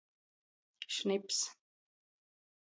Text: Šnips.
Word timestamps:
Šnips. 0.95 1.39